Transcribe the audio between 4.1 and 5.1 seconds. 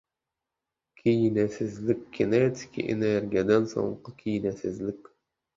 kinesizlik.